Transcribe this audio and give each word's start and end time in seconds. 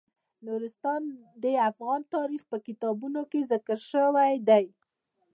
نورستان 0.45 1.01
د 1.43 1.45
افغان 1.69 2.01
تاریخ 2.15 2.41
په 2.51 2.57
کتابونو 2.67 3.21
کې 3.31 3.47
ذکر 3.51 3.77
شوی 3.91 4.33
دي. 4.49 4.65